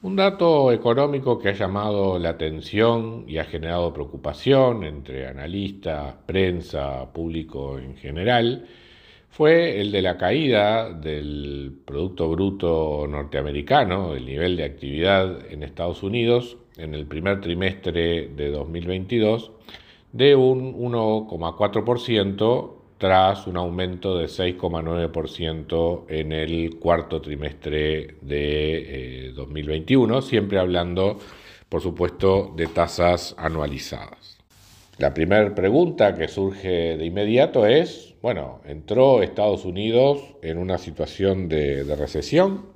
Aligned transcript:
Un 0.00 0.14
dato 0.14 0.70
económico 0.70 1.40
que 1.40 1.48
ha 1.48 1.54
llamado 1.54 2.20
la 2.20 2.28
atención 2.30 3.24
y 3.26 3.38
ha 3.38 3.44
generado 3.44 3.92
preocupación 3.92 4.84
entre 4.84 5.26
analistas, 5.26 6.14
prensa, 6.24 7.12
público 7.12 7.80
en 7.80 7.96
general, 7.96 8.68
fue 9.28 9.80
el 9.80 9.90
de 9.90 10.02
la 10.02 10.16
caída 10.16 10.92
del 10.92 11.80
Producto 11.84 12.30
Bruto 12.30 13.06
norteamericano, 13.08 14.14
el 14.14 14.24
nivel 14.24 14.56
de 14.56 14.64
actividad 14.64 15.50
en 15.50 15.64
Estados 15.64 16.04
Unidos 16.04 16.58
en 16.76 16.94
el 16.94 17.06
primer 17.06 17.40
trimestre 17.40 18.28
de 18.28 18.50
2022, 18.52 19.50
de 20.12 20.36
un 20.36 20.78
1,4% 20.78 22.77
tras 22.98 23.46
un 23.46 23.56
aumento 23.56 24.18
de 24.18 24.26
6,9% 24.26 26.04
en 26.08 26.32
el 26.32 26.76
cuarto 26.78 27.20
trimestre 27.20 28.16
de 28.20 29.32
2021, 29.34 30.18
eh, 30.18 30.22
siempre 30.22 30.58
hablando, 30.58 31.18
por 31.68 31.80
supuesto, 31.80 32.52
de 32.56 32.66
tasas 32.66 33.36
anualizadas. 33.38 34.38
La 34.98 35.14
primera 35.14 35.54
pregunta 35.54 36.16
que 36.16 36.26
surge 36.26 36.96
de 36.96 37.06
inmediato 37.06 37.66
es, 37.66 38.16
bueno, 38.20 38.60
¿entró 38.66 39.22
Estados 39.22 39.64
Unidos 39.64 40.20
en 40.42 40.58
una 40.58 40.76
situación 40.76 41.48
de, 41.48 41.84
recesión? 41.96 42.66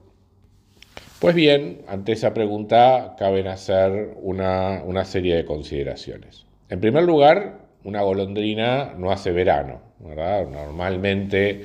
Pues 1.18 1.34
bien, 1.34 1.82
ante 1.88 2.12
esa 2.12 2.32
pregunta 2.32 3.16
caben 3.18 3.48
hacer 3.48 4.14
una, 4.20 4.84
una 4.84 5.04
serie 5.04 5.34
de 5.34 5.44
consideraciones. 5.44 6.46
En 6.68 6.80
primer 6.80 7.02
lugar, 7.02 7.61
una 7.84 8.02
golondrina 8.02 8.94
no 8.96 9.10
hace 9.10 9.32
verano. 9.32 9.80
Normalmente, 10.00 11.64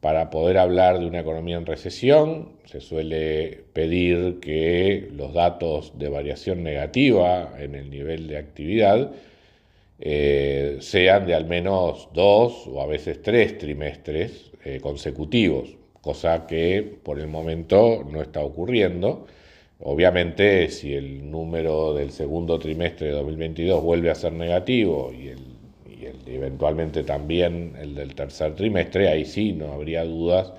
para 0.00 0.30
poder 0.30 0.58
hablar 0.58 0.98
de 0.98 1.06
una 1.06 1.20
economía 1.20 1.56
en 1.56 1.66
recesión, 1.66 2.56
se 2.64 2.80
suele 2.80 3.64
pedir 3.72 4.40
que 4.40 5.08
los 5.12 5.32
datos 5.32 5.98
de 5.98 6.08
variación 6.08 6.62
negativa 6.62 7.54
en 7.58 7.74
el 7.74 7.90
nivel 7.90 8.26
de 8.28 8.38
actividad 8.38 9.12
eh, 9.98 10.76
sean 10.80 11.26
de 11.26 11.34
al 11.34 11.46
menos 11.46 12.08
dos 12.12 12.66
o 12.66 12.82
a 12.82 12.86
veces 12.86 13.22
tres 13.22 13.56
trimestres 13.58 14.50
eh, 14.64 14.80
consecutivos, 14.80 15.76
cosa 16.02 16.46
que 16.46 16.82
por 17.02 17.18
el 17.18 17.28
momento 17.28 18.04
no 18.10 18.20
está 18.20 18.40
ocurriendo. 18.40 19.26
Obviamente, 19.80 20.68
si 20.70 20.94
el 20.94 21.30
número 21.30 21.94
del 21.94 22.10
segundo 22.10 22.58
trimestre 22.58 23.08
de 23.08 23.12
2022 23.12 23.82
vuelve 23.82 24.10
a 24.10 24.14
ser 24.14 24.32
negativo 24.32 25.12
y 25.12 25.28
el 25.28 25.55
y 25.98 26.30
eventualmente 26.34 27.02
también 27.04 27.74
el 27.80 27.94
del 27.94 28.14
tercer 28.14 28.54
trimestre, 28.54 29.08
ahí 29.08 29.24
sí 29.24 29.52
no 29.52 29.72
habría 29.72 30.04
dudas 30.04 30.52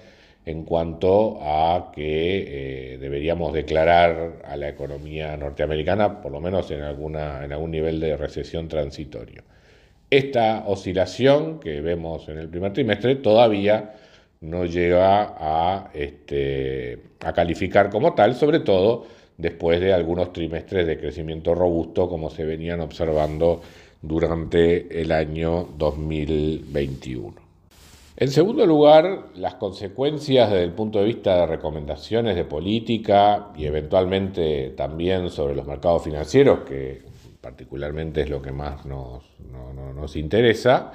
en 0.47 0.63
cuanto 0.63 1.39
a 1.41 1.91
que 1.93 2.93
eh, 2.93 2.97
deberíamos 2.99 3.51
declarar 3.53 4.41
a 4.45 4.55
la 4.55 4.69
economía 4.69 5.35
norteamericana, 5.35 6.21
por 6.21 6.31
lo 6.31 6.39
menos 6.39 6.71
en, 6.71 6.83
alguna, 6.83 7.43
en 7.43 7.51
algún 7.51 7.71
nivel 7.71 7.99
de 7.99 8.15
recesión 8.15 8.69
transitorio. 8.69 9.43
Esta 10.09 10.63
oscilación 10.65 11.59
que 11.59 11.81
vemos 11.81 12.29
en 12.29 12.37
el 12.37 12.47
primer 12.47 12.71
trimestre 12.71 13.15
todavía 13.17 13.93
no 14.39 14.65
llega 14.65 15.35
a, 15.37 15.91
este, 15.93 16.99
a 17.25 17.33
calificar 17.33 17.89
como 17.89 18.13
tal, 18.13 18.33
sobre 18.33 18.61
todo 18.61 19.05
después 19.37 19.81
de 19.81 19.91
algunos 19.91 20.31
trimestres 20.31 20.87
de 20.87 20.97
crecimiento 20.97 21.55
robusto 21.55 22.07
como 22.07 22.29
se 22.29 22.45
venían 22.45 22.79
observando 22.79 23.61
durante 24.01 25.01
el 25.01 25.11
año 25.11 25.67
2021. 25.77 27.47
En 28.19 28.29
segundo 28.29 28.65
lugar, 28.65 29.27
las 29.35 29.55
consecuencias 29.55 30.49
desde 30.49 30.63
el 30.63 30.71
punto 30.71 30.97
de 30.99 31.05
vista 31.05 31.37
de 31.37 31.45
recomendaciones 31.45 32.35
de 32.35 32.45
política 32.45 33.49
y 33.55 33.65
eventualmente 33.65 34.73
también 34.75 35.29
sobre 35.29 35.55
los 35.55 35.67
mercados 35.67 36.03
financieros, 36.03 36.61
que 36.61 37.03
particularmente 37.39 38.21
es 38.21 38.29
lo 38.29 38.41
que 38.41 38.51
más 38.51 38.87
nos, 38.87 39.23
nos 39.95 40.15
interesa, 40.15 40.93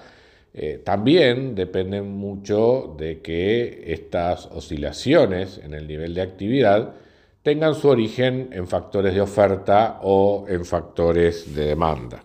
eh, 0.52 0.82
también 0.84 1.54
dependen 1.54 2.10
mucho 2.12 2.94
de 2.98 3.20
que 3.20 3.84
estas 3.92 4.46
oscilaciones 4.46 5.58
en 5.58 5.74
el 5.74 5.86
nivel 5.86 6.14
de 6.14 6.22
actividad 6.22 6.94
tengan 7.42 7.74
su 7.74 7.88
origen 7.88 8.50
en 8.52 8.66
factores 8.66 9.14
de 9.14 9.20
oferta 9.20 10.00
o 10.02 10.44
en 10.48 10.64
factores 10.64 11.54
de 11.54 11.66
demanda. 11.66 12.24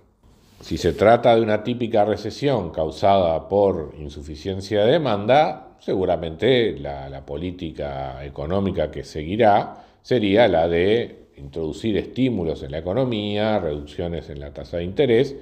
Si 0.60 0.78
se 0.78 0.94
trata 0.94 1.36
de 1.36 1.42
una 1.42 1.64
típica 1.64 2.04
recesión 2.04 2.72
causada 2.72 3.48
por 3.48 3.94
insuficiencia 4.00 4.84
de 4.84 4.94
demanda, 4.94 5.78
seguramente 5.80 6.78
la, 6.80 7.24
política 7.26 8.26
económica 8.26 8.90
que 8.90 9.04
seguirá 9.04 9.86
sería 10.02 10.48
la 10.48 10.68
de 10.68 11.28
introducir 11.38 11.98
estímulos 11.98 12.64
en 12.64 12.72
la 12.72 12.80
economía, 12.80 13.60
reducciones 13.60 14.30
en 14.30 14.40
la 14.40 14.52
tasa 14.52 14.78
de 14.78 14.86
interés 14.86 15.36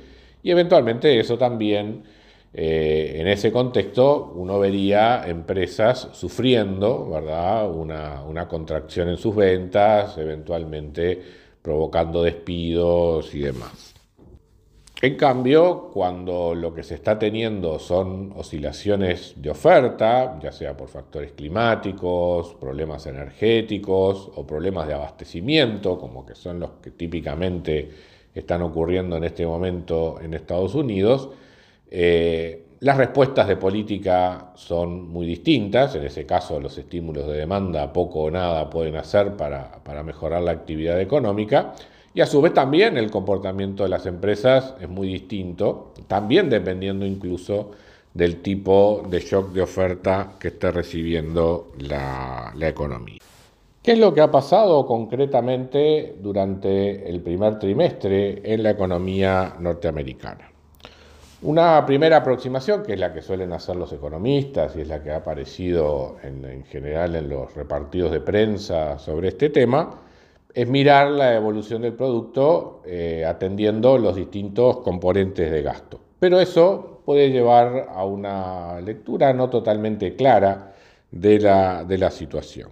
y 0.43 0.51
eventualmente 0.51 1.17
eso 1.19 1.37
también, 1.37 2.03
eh, 2.53 3.17
en 3.19 3.27
ese 3.27 3.51
contexto, 3.51 4.33
uno 4.35 4.59
vería 4.59 5.25
empresas 5.27 6.09
sufriendo 6.11 7.09
¿verdad? 7.09 7.71
Una, 7.71 8.21
una 8.23 8.47
contracción 8.47 9.09
en 9.09 9.17
sus 9.17 9.35
ventas, 9.35 10.17
eventualmente 10.17 11.21
provocando 11.61 12.21
despidos 12.21 13.33
y 13.33 13.39
demás. 13.39 13.94
En 15.05 15.17
cambio, 15.17 15.91
cuando 15.93 16.55
lo 16.55 16.73
que 16.73 16.81
se 16.81 16.95
está 16.95 17.19
teniendo 17.19 17.77
son 17.77 18.33
oscilaciones 18.35 19.35
de 19.35 19.51
oferta, 19.51 20.39
ya 20.41 20.51
sea 20.51 20.75
por 20.75 20.89
factores 20.89 21.33
climáticos, 21.33 22.55
problemas 22.55 23.05
energéticos 23.05 24.31
o 24.33 24.47
problemas 24.47 24.87
de 24.87 24.95
abastecimiento, 24.95 25.99
como 25.99 26.25
que 26.25 26.33
son 26.33 26.59
los 26.59 26.71
que 26.81 26.89
típicamente 26.89 27.87
están 28.33 28.63
ocurriendo 28.63 29.17
en 29.17 29.25
este 29.25 29.45
momento 29.45 30.19
en 30.19 30.33
Estados 30.33 30.73
Unidos, 30.73 31.29
eh, 31.91 32.63
las 32.79 32.97
respuestas 32.97 33.47
de 33.47 33.57
política 33.57 34.53
son 34.55 35.07
muy 35.07 35.27
distintas. 35.27 35.93
En 35.93 36.03
ese 36.03 36.25
caso, 36.25 36.59
los 36.59 36.75
estímulos 36.79 37.27
de 37.27 37.37
demanda 37.37 37.93
poco 37.93 38.23
o 38.23 38.31
nada 38.31 38.71
pueden 38.71 38.95
hacer 38.95 39.37
para, 39.37 39.83
para 39.83 40.01
mejorar 40.01 40.41
la 40.41 40.53
actividad 40.53 40.99
económica. 40.99 41.75
Y 42.15 42.21
a 42.21 42.25
su 42.25 42.41
vez 42.41 42.53
también 42.53 42.95
el 42.95 43.11
comportamiento 43.11 43.83
de 43.83 43.89
las 43.89 44.05
empresas 44.05 44.73
es 44.79 44.87
muy 44.87 45.09
distinto, 45.09 45.91
también 46.07 46.49
dependiendo 46.49 47.05
incluso 47.05 47.71
del 48.13 48.41
tipo 48.41 49.05
de 49.09 49.19
shock 49.19 49.51
de 49.51 49.61
oferta 49.61 50.31
que 50.39 50.47
esté 50.47 50.71
recibiendo 50.71 51.73
la, 51.77 52.53
economía. 52.61 53.19
¿Qué 53.83 53.91
es 53.91 53.99
lo 53.99 54.13
que 54.13 54.21
ha 54.21 54.31
pasado 54.31 54.85
concretamente 54.87 56.15
durante 56.21 57.07
el 57.09 57.19
primer 57.19 57.59
trimestre 57.59 58.41
en 58.45 58.63
la 58.63 58.69
economía 58.69 59.53
norteamericana? 59.59 60.49
Una 61.41 61.85
primera 61.85 62.17
aproximación, 62.17 62.83
que 62.83 62.93
es 62.93 62.99
la 62.99 63.13
que 63.13 63.21
suelen 63.21 63.51
hacer 63.51 63.75
los 63.75 63.91
economistas 63.91 64.73
y 64.77 64.81
es 64.81 64.87
la 64.87 65.03
que 65.03 65.11
ha 65.11 65.17
aparecido 65.17 66.15
en, 66.23 66.45
en 66.45 66.63
general 66.63 67.17
en 67.17 67.27
los 67.27 67.53
repartidos 67.55 68.13
de 68.13 68.21
prensa 68.21 68.97
sobre 68.99 69.27
este 69.27 69.49
tema, 69.49 70.04
es 70.55 70.69
mirar 70.69 71.11
la 71.11 71.35
evolución 71.35 71.81
del 71.81 71.93
producto 71.93 72.81
eh, 72.85 73.25
atendiendo 73.27 73.97
los 73.97 74.15
distintos 74.15 74.77
componentes 74.77 75.51
de 75.51 75.61
gasto. 75.61 75.99
Pero 76.17 76.39
eso 76.39 77.01
puede 77.03 77.29
llevar 77.29 77.89
a 77.93 78.05
una 78.05 78.79
lectura 78.79 79.33
no 79.33 79.49
totalmente 79.49 80.15
clara 80.15 80.73
de 81.11 81.39
la, 81.39 81.83
de 81.83 81.97
la 81.97 82.09
situación. 82.09 82.69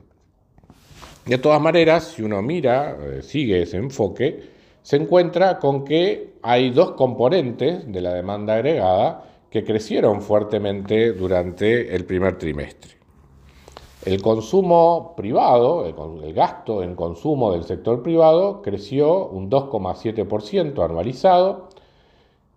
De 1.25 1.37
todas 1.37 1.59
maneras, 1.59 2.05
si 2.05 2.21
uno 2.21 2.41
mira, 2.41 2.97
eh, 3.01 3.21
sigue 3.21 3.61
ese 3.61 3.77
enfoque, 3.77 4.43
se 4.81 4.95
encuentra 4.95 5.59
con 5.59 5.83
que 5.83 6.35
hay 6.41 6.69
dos 6.69 6.91
componentes 6.91 7.91
de 7.91 8.01
la 8.01 8.13
demanda 8.13 8.55
agregada 8.55 9.25
que 9.49 9.65
crecieron 9.65 10.21
fuertemente 10.21 11.11
durante 11.11 11.93
el 11.93 12.05
primer 12.05 12.37
trimestre. 12.37 13.02
El 14.05 14.21
consumo 14.21 15.13
privado, 15.15 15.85
el, 15.85 16.33
gasto 16.33 16.83
en 16.83 16.93
consumo 16.93 17.53
del 17.53 17.63
sector 17.63 18.03
privado 18.03 18.61
creció 18.61 19.27
un 19.27 19.49
2,7% 19.49 20.83
anualizado 20.83 21.69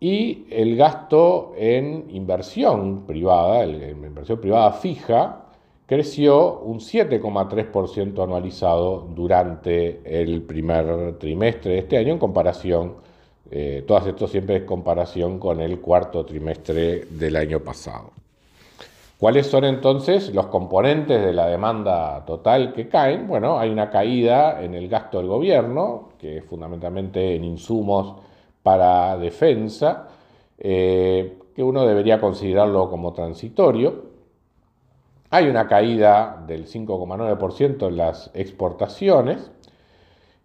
y 0.01 0.45
el 0.51 0.77
gasto 0.77 1.53
en 1.57 2.07
inversión 2.11 3.05
privada, 3.07 3.63
en 3.63 4.05
inversión 4.05 4.41
privada 4.41 4.73
fija, 4.73 5.45
creció 5.87 6.59
un 6.59 6.81
7,3% 6.81 8.25
anualizado 8.25 9.07
durante 9.15 10.01
el 10.05 10.43
primer 10.43 11.17
trimestre 11.19 11.75
de 11.75 11.79
este 11.79 11.97
año 11.97 12.15
en 12.15 12.19
comparación, 12.19 12.95
eh, 13.53 13.85
esto 13.87 14.27
siempre 14.27 14.57
es 14.57 14.63
comparación 14.65 15.39
con 15.39 15.61
el 15.61 15.81
cuarto 15.81 16.27
trimestre 16.27 17.05
del 17.09 17.37
año 17.37 17.61
pasado. 17.61 18.11
¿Cuáles 19.19 19.47
son 19.47 19.65
entonces 19.65 20.35
los 20.35 20.49
componentes 20.49 21.25
de 21.25 21.33
la 21.33 21.47
demanda 21.47 22.23
total 22.27 22.75
que 22.75 22.87
caen? 22.87 23.27
Bueno, 23.27 23.59
hay 23.59 23.71
una 23.71 23.89
caída 23.89 24.63
en 24.63 24.75
el 24.75 24.89
gasto 24.89 25.19
del 25.19 25.29
gobierno, 25.29 26.11
que 26.19 26.39
es 26.39 26.45
fundamentalmente 26.45 27.35
en 27.35 27.45
insumos 27.45 28.17
para 28.63 29.17
defensa, 29.17 30.09
eh, 30.59 31.39
que 31.55 31.63
uno 31.63 31.87
debería 31.87 32.21
considerarlo 32.21 32.91
como 32.91 33.15
transitorio. 33.15 34.05
Hay 35.31 35.49
una 35.49 35.67
caída 35.67 36.45
del 36.47 36.67
5,9% 36.67 37.89
en 37.89 37.97
las 37.97 38.31
exportaciones 38.35 39.51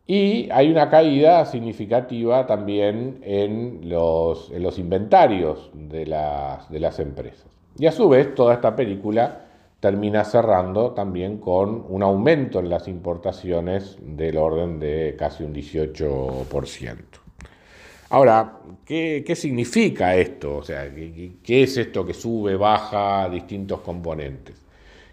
y 0.07 0.49
hay 0.49 0.71
una 0.71 0.89
caída 0.89 1.45
significativa 1.45 2.47
también 2.47 3.19
en 3.23 3.89
los, 3.89 4.49
inventarios 4.77 5.69
de 5.73 6.05
las 6.05 6.99
empresas. 6.99 7.51
Y 7.77 7.85
a 7.85 7.91
su 7.91 8.09
vez, 8.09 8.35
toda 8.35 8.55
esta 8.55 8.75
película 8.75 9.45
termina 9.79 10.23
cerrando 10.23 10.91
también 10.91 11.39
con 11.39 11.85
un 11.89 12.03
aumento 12.03 12.59
en 12.59 12.69
las 12.69 12.87
importaciones 12.87 13.97
del 13.99 14.37
orden 14.37 14.79
de 14.79 15.15
casi 15.17 15.43
un 15.43 15.53
18%. 15.53 16.97
Ahora, 18.09 18.59
¿qué, 18.85 19.33
significa 19.35 20.15
esto? 20.15 20.57
O 20.57 20.63
sea, 20.63 20.87
¿qué, 20.93 21.63
es 21.63 21.77
esto 21.77 22.05
que 22.05 22.13
sube, 22.13 22.55
baja 22.55 23.27
distintos 23.29 23.79
componentes? 23.79 24.61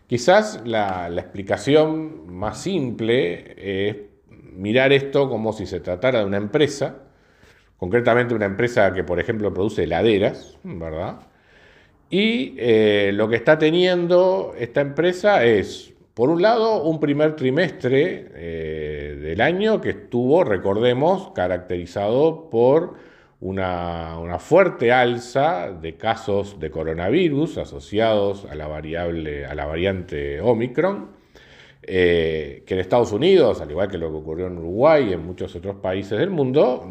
Quizás 0.07 0.63
la, 0.67 1.09
la 1.09 1.21
explicación 1.21 2.27
más 2.35 2.61
simple 2.61 3.55
es 3.89 3.97
mirar 4.53 4.93
esto 4.93 5.31
como 5.31 5.53
si 5.53 5.65
se 5.65 5.81
tratara 5.81 6.19
de 6.21 6.25
una 6.27 6.39
empresa, 6.39 6.97
concretamente 7.79 8.35
una 8.35 8.47
empresa 8.47 8.93
que, 8.93 9.05
por 9.05 9.21
ejemplo, 9.21 9.55
produce 9.55 9.85
heladeras, 9.85 10.59
¿verdad? 10.65 11.21
Y 12.11 12.55
eh, 12.57 13.11
lo 13.13 13.29
que 13.29 13.37
está 13.37 13.59
teniendo 13.59 14.55
esta 14.59 14.81
empresa 14.81 15.45
es, 15.45 15.93
por 16.15 16.31
un 16.31 16.41
lado, 16.41 16.83
un 16.85 17.01
primer 17.01 17.37
trimestre 17.37 18.29
eh, 18.35 19.19
del 19.21 19.41
año 19.43 19.81
que 19.81 19.91
estuvo, 19.91 20.43
recordemos, 20.43 21.33
caracterizado 21.35 22.49
por 22.49 22.95
una, 23.41 24.39
fuerte 24.39 24.91
alza 24.91 25.71
de 25.71 25.97
casos 25.97 26.59
de 26.59 26.71
coronavirus 26.71 27.59
asociados 27.59 28.47
a 28.47 28.55
la, 28.55 28.67
variable, 28.67 29.45
a 29.45 29.55
la 29.55 29.67
variante 29.67 30.41
Omicron, 30.41 31.11
eh, 31.83 32.63
que 32.67 32.75
en 32.75 32.81
Estados 32.81 33.13
Unidos, 33.13 33.61
al 33.61 33.71
igual 33.71 33.89
que 33.89 33.99
lo 33.99 34.11
que 34.11 34.17
ocurrió 34.17 34.47
en 34.47 34.59
Uruguay 34.59 35.09
y 35.11 35.13
en 35.13 35.25
muchos 35.25 35.55
otros 35.55 35.77
países 35.77 36.19
del 36.19 36.31
mundo, 36.31 36.91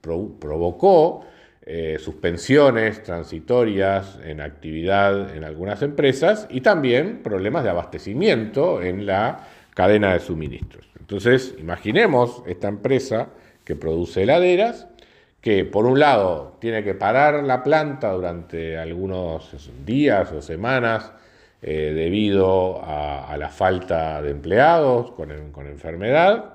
provocó 0.00 1.24
eh, 1.64 1.98
suspensiones 2.00 3.04
transitorias 3.04 4.18
en 4.24 4.40
actividad 4.40 5.36
en 5.36 5.44
algunas 5.44 5.80
empresas 5.82 6.48
y 6.50 6.60
también 6.60 7.22
problemas 7.22 7.62
de 7.62 7.70
abastecimiento 7.70 8.82
en 8.82 9.06
la 9.06 9.46
cadena 9.72 10.12
de 10.12 10.18
suministros. 10.18 10.88
Entonces, 10.98 11.54
imaginemos 11.60 12.42
esta 12.46 12.66
empresa 12.66 13.28
que 13.64 13.76
produce 13.76 14.24
heladeras, 14.24 14.88
que 15.40 15.64
por 15.64 15.86
un 15.86 16.00
lado 16.00 16.56
tiene 16.60 16.82
que 16.82 16.94
parar 16.94 17.44
la 17.44 17.62
planta 17.62 18.10
durante 18.10 18.76
algunos 18.76 19.70
días 19.86 20.32
o 20.32 20.42
semanas 20.42 21.12
eh, 21.62 21.92
debido 21.94 22.82
a, 22.82 23.36
la 23.38 23.50
falta 23.50 24.20
de 24.20 24.30
empleados 24.30 25.12
con 25.12 25.66
enfermedad, 25.68 26.54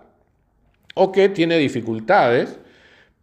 o 0.95 1.11
que 1.13 1.29
tiene 1.29 1.57
dificultades 1.57 2.59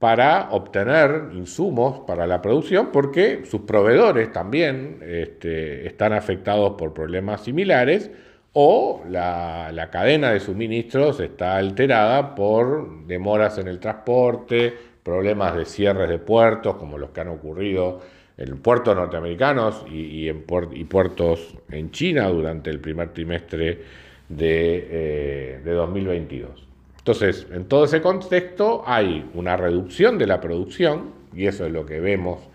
para 0.05 0.51
obtener 0.51 1.31
insumos 1.33 2.01
para 2.01 2.27
la 2.27 2.43
producción 2.43 2.91
porque 2.93 3.47
sus 3.47 3.63
proveedores 3.63 4.31
también 4.33 4.99
este, 5.01 5.87
están 5.87 6.13
afectados 6.13 6.75
por 6.75 6.93
problemas 6.93 7.43
similares 7.43 8.11
o 8.53 9.03
la, 9.09 9.89
cadena 9.91 10.31
de 10.31 10.41
suministros 10.41 11.21
está 11.21 11.57
alterada 11.57 12.35
por 12.35 13.07
demoras 13.07 13.57
en 13.57 13.67
el 13.67 13.81
transporte, 13.81 14.75
problemas 15.03 15.57
de 15.57 15.65
cierres 15.65 16.11
de 16.11 16.19
puertos 16.19 16.77
como 16.77 16.99
los 16.99 17.09
que 17.09 17.23
han 17.23 17.29
ocurrido 17.29 18.03
en 18.37 18.59
puertos 18.59 18.95
norteamericanos 18.95 19.87
y, 19.91 20.29
en 20.29 20.43
puertos 20.43 21.55
en 21.71 21.91
China 21.93 22.29
durante 22.29 22.69
el 22.69 22.79
primer 22.79 23.09
trimestre 23.15 23.81
de, 24.29 24.87
eh, 24.91 25.61
de 25.65 25.73
2022. 25.73 26.74
Entonces, 27.05 27.47
en 27.53 27.67
todo 27.67 27.85
ese 27.85 28.01
contexto 28.01 28.83
hay 28.87 29.31
una 29.35 29.59
reducción 29.59 30.17
de 30.17 30.27
la 30.27 30.41
producción, 30.41 31.13
y 31.35 31.47
eso 31.47 31.67
es 31.67 31.71
lo 31.71 31.85
que 31.85 32.01
vemos 32.01 32.49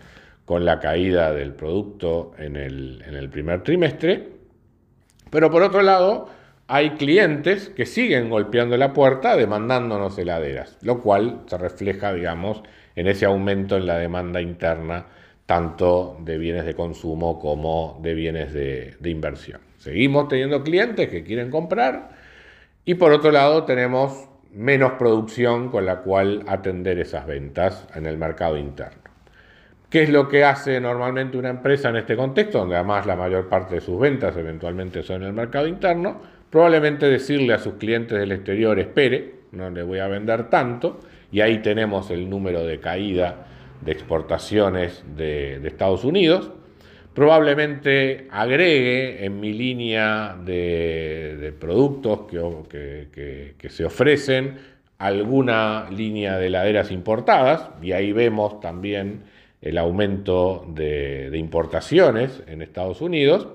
con 0.44 0.64
la 0.64 0.80
caída 0.80 1.32
del 1.32 1.52
producto 1.54 2.32
en 2.36 2.56
el, 2.56 3.30
primer 3.30 3.62
trimestre, 3.62 4.26
pero 5.30 5.52
por 5.52 5.62
otro 5.62 5.82
lado, 5.82 6.28
hay 6.66 6.90
clientes 6.96 7.68
que 7.68 7.86
siguen 7.86 8.28
golpeando 8.28 8.76
la 8.76 8.92
puerta 8.92 9.36
demandándonos 9.36 10.18
heladeras, 10.18 10.78
lo 10.82 11.00
cual 11.00 11.42
se 11.46 11.56
refleja, 11.56 12.12
digamos, 12.12 12.64
en 12.96 13.06
ese 13.06 13.26
aumento 13.26 13.76
en 13.76 13.86
la 13.86 13.98
demanda 13.98 14.40
interna, 14.40 15.06
tanto 15.46 16.16
de 16.24 16.38
bienes 16.38 16.64
de 16.64 16.74
consumo 16.74 17.38
como 17.38 18.00
de 18.02 18.14
bienes 18.14 18.52
de, 18.52 18.96
inversión. 19.04 19.60
Seguimos 19.78 20.26
teniendo 20.26 20.64
clientes 20.64 21.08
que 21.08 21.22
quieren 21.22 21.52
comprar 21.52 22.08
y 22.84 22.94
por 22.94 23.12
otro 23.12 23.30
lado 23.30 23.62
tenemos 23.62 24.29
menos 24.52 24.92
producción 24.92 25.68
con 25.70 25.86
la 25.86 25.98
cual 25.98 26.42
atender 26.46 26.98
esas 26.98 27.26
ventas 27.26 27.86
en 27.94 28.06
el 28.06 28.16
mercado 28.18 28.56
interno. 28.56 29.00
¿Qué 29.88 30.04
es 30.04 30.10
lo 30.10 30.28
que 30.28 30.44
hace 30.44 30.80
normalmente 30.80 31.36
una 31.36 31.50
empresa 31.50 31.88
en 31.88 31.96
este 31.96 32.16
contexto, 32.16 32.58
donde 32.58 32.76
además 32.76 33.06
la 33.06 33.16
mayor 33.16 33.48
parte 33.48 33.76
de 33.76 33.80
sus 33.80 33.98
ventas 33.98 34.36
eventualmente 34.36 35.02
son 35.02 35.22
en 35.22 35.28
el 35.28 35.34
mercado 35.34 35.66
interno? 35.66 36.20
Probablemente 36.48 37.06
decirle 37.06 37.54
a 37.54 37.58
sus 37.58 37.74
clientes 37.74 38.18
del 38.18 38.30
exterior, 38.32 38.78
espere, 38.78 39.34
no 39.52 39.68
le 39.68 39.82
voy 39.82 39.98
a 39.98 40.06
vender 40.06 40.48
tanto, 40.48 41.00
y 41.32 41.40
ahí 41.40 41.58
tenemos 41.58 42.10
el 42.10 42.30
número 42.30 42.64
de 42.64 42.78
caída 42.78 43.46
de 43.80 43.92
exportaciones 43.92 45.02
de, 45.16 45.66
Estados 45.66 46.04
Unidos, 46.04 46.52
Probablemente 47.14 48.28
agregue 48.30 49.24
en 49.24 49.40
mi 49.40 49.52
línea 49.52 50.36
de, 50.44 51.52
productos 51.58 52.20
que, 52.28 53.68
se 53.68 53.84
ofrecen 53.84 54.58
alguna 54.98 55.88
línea 55.90 56.38
de 56.38 56.46
heladeras 56.46 56.92
importadas 56.92 57.70
y 57.82 57.92
ahí 57.92 58.12
vemos 58.12 58.60
también 58.60 59.24
el 59.60 59.78
aumento 59.78 60.64
de, 60.68 61.32
importaciones 61.34 62.42
en 62.46 62.62
Estados 62.62 63.00
Unidos. 63.00 63.48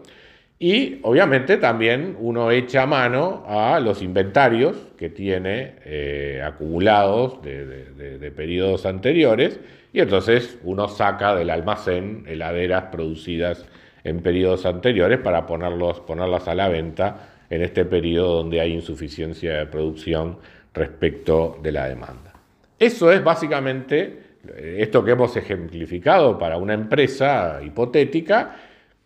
Y 0.60 1.00
obviamente 1.04 1.58
también 1.58 2.18
uno 2.20 2.52
echa 2.52 2.86
mano 2.86 3.46
a 3.48 3.80
los 3.80 4.02
inventarios 4.02 4.76
que 4.98 5.10
tiene 5.10 5.76
eh, 5.86 6.42
acumulados 6.44 7.42
de 7.42 8.34
periodos 8.36 8.86
anteriores 8.86 9.60
y 9.96 10.02
entonces 10.02 10.60
uno 10.66 10.90
saca 10.90 11.34
del 11.34 11.50
almacén 11.50 12.25
heladeras 12.28 12.88
producidas 12.92 13.66
en 14.04 14.22
periodos 14.22 14.66
anteriores 14.66 15.20
para 15.20 15.48
ponerlos, 15.48 16.02
ponerlas 16.02 16.50
a 16.50 16.54
la 16.54 16.68
venta 16.68 17.30
en 17.50 17.62
este 17.62 17.86
periodo 17.86 18.40
donde 18.40 18.60
hay 18.60 18.74
insuficiencia 18.74 19.54
de 19.54 19.66
producción 19.68 20.38
respecto 20.74 21.58
de 21.64 21.72
la 21.72 21.88
demanda. 21.88 22.34
Eso 22.78 23.10
es 23.10 23.24
básicamente 23.24 24.20
eh, 24.54 24.80
esto 24.80 25.02
que 25.02 25.12
hemos 25.12 25.38
ejemplificado 25.38 26.38
para 26.38 26.58
una 26.58 26.74
empresa 26.74 27.62
hipotética, 27.64 28.54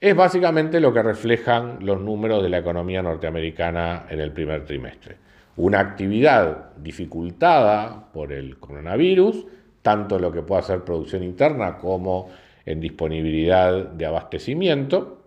es 0.02 0.16
básicamente 0.16 0.80
lo 0.80 0.92
que 0.92 1.04
reflejan 1.04 1.86
los 1.86 2.02
números 2.02 2.42
de 2.42 2.50
la 2.50 2.58
economía 2.58 3.04
norteamericana 3.04 4.08
en 4.10 4.22
el 4.22 4.32
primer 4.32 4.66
trimestre. 4.66 5.18
Una 5.58 5.82
actividad 5.82 6.74
dificultada 6.78 8.12
por 8.12 8.34
el 8.34 8.58
coronavirus, 8.58 9.46
tanto 9.82 10.20
lo 10.20 10.32
que 10.32 10.42
pueda 10.42 10.62
ser 10.62 10.84
producción 10.84 11.24
interna 11.24 11.78
como 11.78 12.30
en 12.66 12.80
disponibilidad 12.80 13.86
de 13.86 14.06
abastecimiento, 14.06 15.24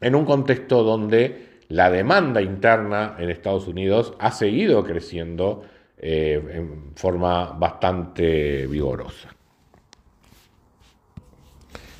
en 0.00 0.14
un 0.14 0.24
contexto 0.24 0.82
donde 0.82 1.50
la 1.68 1.90
demanda 1.90 2.42
interna 2.42 3.16
en 3.18 3.30
Estados 3.30 3.66
Unidos 3.68 4.14
ha 4.18 4.32
seguido 4.32 4.82
creciendo 4.84 5.62
eh, 5.96 6.42
en 6.52 6.92
forma 6.96 7.52
bastante 7.52 8.66
vigorosa. 8.66 9.28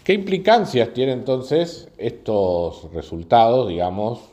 ¿Qué 0.03 0.15
implicancias 0.15 0.93
tienen 0.93 1.21
entonces 1.21 1.89
estos 1.97 2.93
resultados, 2.93 3.69
digamos, 3.69 4.33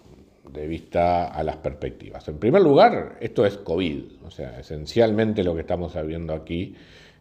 de 0.49 0.65
vista 0.65 1.27
a 1.27 1.43
las 1.43 1.57
perspectivas? 1.57 2.27
En 2.29 2.39
primer 2.39 2.61
lugar, 2.61 3.17
esto 3.19 3.45
es 3.45 3.57
COVID, 3.57 4.23
o 4.25 4.31
sea, 4.31 4.59
esencialmente 4.59 5.43
lo 5.43 5.53
que 5.53 5.61
estamos 5.61 5.93
viendo 6.05 6.33
aquí 6.33 6.75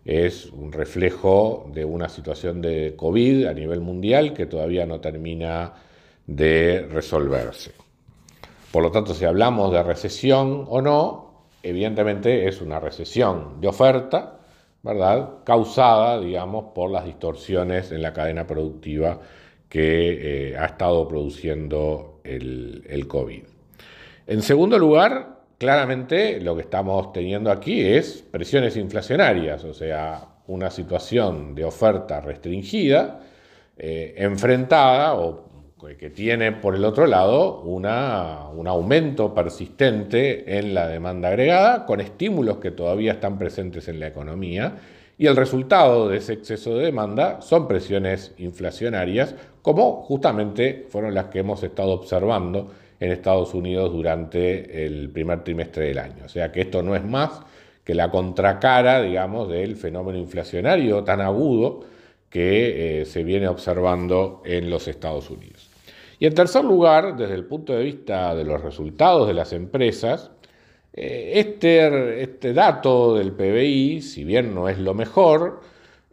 es 0.06 0.46
un 0.52 0.70
reflejo 0.70 1.68
de 1.74 1.84
una 1.84 2.08
situación 2.08 2.62
de 2.62 2.94
COVID 2.96 3.46
a 3.46 3.52
nivel 3.52 3.80
mundial 3.80 4.32
que 4.32 4.46
todavía 4.46 4.86
no 4.86 5.00
termina 5.00 5.74
de 6.26 6.86
resolverse. 6.88 7.72
Por 8.70 8.84
lo 8.84 8.92
tanto, 8.92 9.14
si 9.14 9.24
hablamos 9.24 9.72
de 9.72 9.82
recesión 9.82 10.64
o 10.68 10.80
no, 10.80 11.46
evidentemente 11.60 12.46
es 12.46 12.60
una 12.62 12.78
recesión 12.78 13.60
de 13.60 13.66
oferta, 13.66 14.38
¿verdad? 14.82 15.42
Causada, 15.44 16.20
digamos, 16.20 16.66
por 16.72 16.88
las 16.90 17.04
distorsiones 17.04 17.90
en 17.90 18.00
la 18.00 18.12
cadena 18.12 18.46
productiva 18.46 19.18
que 19.68 20.50
eh, 20.50 20.56
ha 20.56 20.66
estado 20.66 21.08
produciendo 21.08 22.20
el, 22.22 22.84
el 22.88 23.08
COVID. 23.08 23.42
En 24.28 24.42
segundo 24.42 24.78
lugar, 24.78 25.35
claramente 25.58 26.40
lo 26.40 26.54
que 26.54 26.62
estamos 26.62 27.12
teniendo 27.12 27.50
aquí 27.50 27.80
es 27.80 28.24
presiones 28.30 28.76
inflacionarias, 28.76 29.64
o 29.64 29.74
sea, 29.74 30.28
una 30.46 30.70
situación 30.70 31.54
de 31.54 31.64
oferta 31.64 32.20
restringida, 32.20 33.20
eh, 33.76 34.14
enfrentada 34.16 35.14
o 35.14 35.46
que 35.98 36.10
tiene 36.10 36.50
por 36.52 36.74
el 36.74 36.84
otro 36.84 37.06
lado 37.06 37.60
una, 37.60 38.48
un 38.48 38.66
aumento 38.66 39.32
persistente 39.32 40.58
en 40.58 40.74
la 40.74 40.88
demanda 40.88 41.28
agregada, 41.28 41.86
con 41.86 42.00
estímulos 42.00 42.58
que 42.58 42.72
todavía 42.72 43.12
están 43.12 43.38
presentes 43.38 43.86
en 43.86 44.00
la 44.00 44.08
economía, 44.08 44.78
y 45.18 45.26
el 45.26 45.36
resultado 45.36 46.08
de 46.08 46.18
ese 46.18 46.32
exceso 46.32 46.76
de 46.76 46.86
demanda 46.86 47.40
son 47.40 47.68
presiones 47.68 48.34
inflacionarias, 48.38 49.34
como 49.62 50.02
justamente 50.02 50.86
fueron 50.90 51.14
las 51.14 51.26
que 51.26 51.38
hemos 51.38 51.62
estado 51.62 51.92
observando 51.92 52.72
en 53.00 53.12
Estados 53.12 53.54
Unidos 53.54 53.92
durante 53.92 54.86
el 54.86 55.10
primer 55.10 55.44
trimestre 55.44 55.86
del 55.86 55.98
año. 55.98 56.24
O 56.24 56.28
sea 56.28 56.50
que 56.52 56.62
esto 56.62 56.82
no 56.82 56.96
es 56.96 57.04
más 57.04 57.40
que 57.84 57.94
la 57.94 58.10
contracara, 58.10 59.02
digamos, 59.02 59.48
del 59.48 59.76
fenómeno 59.76 60.18
inflacionario 60.18 61.04
tan 61.04 61.20
agudo 61.20 61.84
que 62.30 63.00
eh, 63.00 63.04
se 63.04 63.22
viene 63.22 63.48
observando 63.48 64.42
en 64.44 64.68
los 64.70 64.88
Estados 64.88 65.30
Unidos. 65.30 65.70
Y 66.18 66.26
en 66.26 66.34
tercer 66.34 66.64
lugar, 66.64 67.16
desde 67.16 67.34
el 67.34 67.44
punto 67.44 67.74
de 67.74 67.84
vista 67.84 68.34
de 68.34 68.44
los 68.44 68.62
resultados 68.62 69.28
de 69.28 69.34
las 69.34 69.52
empresas, 69.52 70.30
eh, 70.92 71.32
este, 71.34 72.22
este 72.22 72.54
dato 72.54 73.14
del 73.14 73.32
PBI, 73.32 74.00
si 74.00 74.24
bien 74.24 74.54
no 74.54 74.68
es 74.68 74.78
lo 74.78 74.94
mejor, 74.94 75.60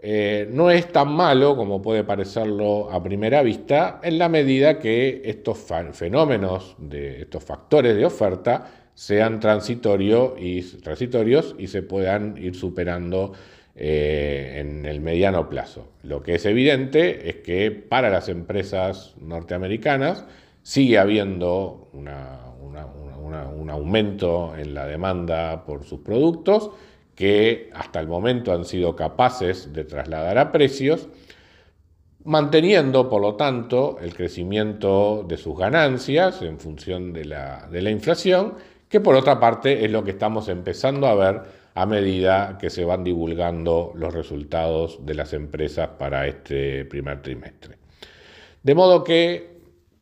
eh, 0.05 0.49
no 0.51 0.69
es 0.69 0.91
tan 0.91 1.13
malo 1.13 1.55
como 1.55 1.81
puede 1.81 2.03
parecerlo 2.03 2.91
a 2.91 3.01
primera 3.01 3.41
vista, 3.41 4.01
en 4.03 4.17
la 4.17 4.27
medida 4.27 4.77
que 4.77 5.21
estos 5.23 5.59
fenómenos, 5.93 6.75
de 6.77 7.21
estos 7.21 7.41
factores 7.41 7.95
de 7.95 8.05
oferta, 8.05 8.69
sean 8.93 9.39
transitorios 9.39 10.33
y, 10.37 10.61
transitorios 10.81 11.55
y 11.57 11.67
se 11.67 11.83
puedan 11.83 12.37
ir 12.37 12.53
superando 12.53 13.31
eh, 13.77 14.57
en 14.59 14.85
el 14.85 14.99
mediano 14.99 15.47
plazo. 15.47 15.87
Lo 16.03 16.21
que 16.21 16.35
es 16.35 16.45
evidente 16.45 17.29
es 17.29 17.35
que 17.37 17.71
para 17.71 18.09
las 18.09 18.27
empresas 18.27 19.15
norteamericanas 19.21 20.25
sigue 20.63 20.99
habiendo 20.99 21.89
un 21.93 23.69
aumento 23.69 24.53
en 24.57 24.73
la 24.73 24.85
demanda 24.85 25.63
por 25.63 25.85
sus 25.85 26.01
productos 26.01 26.71
que 27.15 27.69
hasta 27.73 27.99
el 27.99 28.07
momento 28.07 28.53
han 28.53 28.65
sido 28.65 28.95
capaces 28.95 29.73
de 29.73 29.83
trasladar 29.83 30.37
a 30.37 30.51
precios, 30.51 31.07
manteniendo, 32.23 33.09
por 33.09 33.21
lo 33.21 33.35
tanto, 33.35 33.97
el 34.01 34.15
crecimiento 34.15 35.25
de 35.27 35.37
sus 35.37 35.57
ganancias 35.57 36.41
en 36.41 36.59
función 36.59 37.13
de 37.13 37.25
la, 37.25 37.69
inflación, 37.89 38.55
que 38.89 38.99
por 38.99 39.15
otra 39.15 39.39
parte 39.39 39.85
es 39.85 39.91
lo 39.91 40.03
que 40.03 40.11
estamos 40.11 40.47
empezando 40.47 41.07
a 41.07 41.15
ver 41.15 41.41
a 41.75 41.85
medida 41.85 42.57
que 42.59 42.69
se 42.69 42.85
van 42.85 43.03
divulgando 43.03 43.91
los 43.95 44.13
resultados 44.13 45.05
de 45.05 45.15
las 45.15 45.33
empresas 45.33 45.89
para 45.97 46.27
este 46.27 46.85
primer 46.85 47.21
trimestre. 47.21 47.77
De 48.61 48.75
modo 48.75 49.03
que 49.03 49.52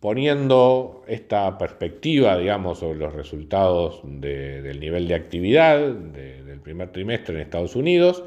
poniendo 0.01 1.03
esta 1.07 1.57
perspectiva, 1.59 2.35
digamos, 2.35 2.79
sobre 2.79 2.97
los 2.97 3.13
resultados 3.13 4.01
del 4.03 4.79
nivel 4.79 5.07
de 5.07 5.13
actividad 5.13 5.79
del 5.79 6.59
primer 6.59 6.91
trimestre 6.91 7.35
en 7.35 7.41
Estados 7.41 7.75
Unidos, 7.75 8.23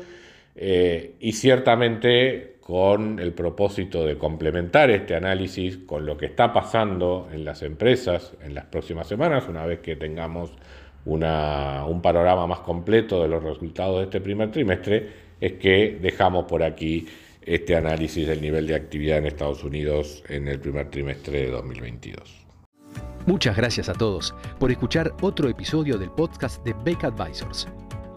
eh, 0.54 1.16
y 1.18 1.32
ciertamente 1.32 2.58
con 2.60 3.18
el 3.18 3.32
propósito 3.32 4.06
de 4.06 4.16
complementar 4.16 4.88
este 4.90 5.16
análisis 5.16 5.76
con 5.78 6.06
lo 6.06 6.16
que 6.16 6.26
está 6.26 6.52
pasando 6.52 7.28
en 7.32 7.44
las 7.44 7.62
empresas 7.62 8.34
en 8.40 8.54
las 8.54 8.66
próximas 8.66 9.08
semanas, 9.08 9.48
una 9.48 9.66
vez 9.66 9.80
que 9.80 9.96
tengamos 9.96 10.52
un 11.04 12.00
panorama 12.02 12.46
más 12.46 12.60
completo 12.60 13.20
de 13.20 13.28
los 13.28 13.42
resultados 13.42 13.98
de 13.98 14.04
este 14.04 14.20
primer 14.20 14.52
trimestre, 14.52 15.08
es 15.40 15.54
que 15.54 15.98
dejamos 16.00 16.44
por 16.44 16.62
aquí 16.62 17.06
este 17.46 17.76
análisis 17.76 18.26
del 18.26 18.40
nivel 18.40 18.66
de 18.66 18.74
actividad 18.74 19.18
en 19.18 19.26
Estados 19.26 19.64
Unidos 19.64 20.22
en 20.28 20.48
el 20.48 20.60
primer 20.60 20.90
trimestre 20.90 21.42
de 21.42 21.50
2022. 21.50 22.44
Muchas 23.26 23.56
gracias 23.56 23.88
a 23.88 23.94
todos 23.94 24.34
por 24.58 24.70
escuchar 24.70 25.14
otro 25.22 25.48
episodio 25.48 25.96
del 25.96 26.10
podcast 26.10 26.62
de 26.64 26.74
Beck 26.84 27.04
Advisors. 27.04 27.66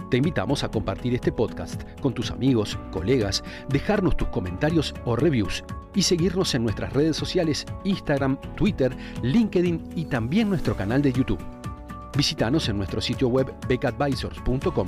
Te 0.10 0.18
invitamos 0.18 0.64
a 0.64 0.70
compartir 0.70 1.14
este 1.14 1.32
podcast 1.32 1.84
con 2.02 2.14
tus 2.14 2.32
amigos, 2.32 2.78
colegas, 2.92 3.44
dejarnos 3.70 4.16
tus 4.16 4.30
comentarios 4.30 4.94
o 5.06 5.16
reviews 5.16 5.64
y 5.96 6.02
seguirnos 6.02 6.56
en 6.56 6.64
nuestras 6.64 6.94
redes 6.94 7.18
sociales 7.18 7.66
Instagram, 7.84 8.40
Twitter, 8.56 8.96
LinkedIn 9.22 9.90
y 9.96 10.06
también 10.06 10.50
nuestro 10.50 10.76
canal 10.76 11.02
de 11.02 11.12
YouTube. 11.12 11.44
Visítanos 12.16 12.70
en 12.70 12.78
nuestro 12.78 13.02
sitio 13.02 13.28
web 13.28 13.54
beckadvisors.com 13.68 14.88